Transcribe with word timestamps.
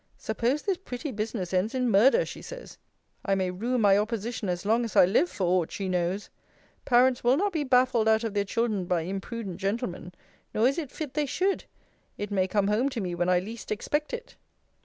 'Suppose 0.17 0.63
this 0.63 0.79
pretty 0.79 1.11
business 1.11 1.53
ends 1.53 1.75
in 1.75 1.87
murder! 1.87 2.25
she 2.25 2.41
says. 2.41 2.79
I 3.23 3.35
may 3.35 3.51
rue 3.51 3.77
my 3.77 3.99
opposition 3.99 4.49
as 4.49 4.65
long 4.65 4.83
as 4.83 4.95
I 4.95 5.05
live, 5.05 5.29
for 5.29 5.43
aught 5.43 5.71
she 5.71 5.87
knows. 5.87 6.31
Parents 6.85 7.23
will 7.23 7.37
not 7.37 7.53
be 7.53 7.63
baffled 7.63 8.07
out 8.07 8.23
of 8.23 8.33
their 8.33 8.43
children 8.43 8.85
by 8.85 9.01
imprudent 9.01 9.57
gentlemen; 9.57 10.11
nor 10.55 10.67
is 10.67 10.79
it 10.79 10.89
fit 10.89 11.13
they 11.13 11.27
should. 11.27 11.65
It 12.17 12.31
may 12.31 12.47
come 12.47 12.67
home 12.67 12.89
to 12.89 12.99
me 12.99 13.13
when 13.13 13.29
I 13.29 13.37
least 13.37 13.71
expect 13.71 14.11
it.' 14.11 14.37